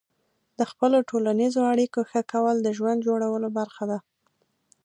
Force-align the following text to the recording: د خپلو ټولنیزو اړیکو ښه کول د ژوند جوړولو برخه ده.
د 0.57 0.59
خپلو 0.71 0.97
ټولنیزو 1.09 1.61
اړیکو 1.73 1.99
ښه 2.09 2.21
کول 2.31 2.55
د 2.61 2.67
ژوند 2.77 3.05
جوړولو 3.07 3.47
برخه 3.59 3.83
ده. 3.91 3.99